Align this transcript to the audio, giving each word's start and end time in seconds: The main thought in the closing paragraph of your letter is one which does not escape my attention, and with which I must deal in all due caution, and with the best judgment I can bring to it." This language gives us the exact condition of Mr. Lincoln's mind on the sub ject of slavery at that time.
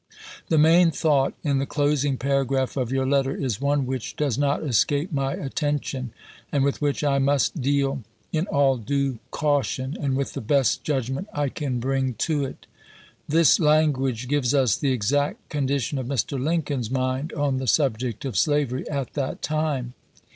The 0.49 0.57
main 0.57 0.89
thought 0.89 1.35
in 1.43 1.59
the 1.59 1.67
closing 1.67 2.17
paragraph 2.17 2.75
of 2.75 2.91
your 2.91 3.05
letter 3.05 3.35
is 3.35 3.61
one 3.61 3.85
which 3.85 4.15
does 4.15 4.35
not 4.35 4.63
escape 4.63 5.11
my 5.11 5.33
attention, 5.33 6.11
and 6.51 6.63
with 6.63 6.81
which 6.81 7.03
I 7.03 7.19
must 7.19 7.61
deal 7.61 8.01
in 8.31 8.47
all 8.47 8.77
due 8.77 9.19
caution, 9.29 9.95
and 10.01 10.15
with 10.17 10.33
the 10.33 10.41
best 10.41 10.83
judgment 10.83 11.27
I 11.33 11.49
can 11.49 11.79
bring 11.79 12.15
to 12.15 12.43
it." 12.45 12.65
This 13.29 13.59
language 13.59 14.27
gives 14.27 14.55
us 14.55 14.75
the 14.75 14.91
exact 14.91 15.47
condition 15.49 15.99
of 15.99 16.07
Mr. 16.07 16.43
Lincoln's 16.43 16.89
mind 16.89 17.31
on 17.33 17.57
the 17.57 17.67
sub 17.67 17.99
ject 17.99 18.25
of 18.25 18.35
slavery 18.35 18.89
at 18.89 19.13
that 19.13 19.43
time. 19.43 19.93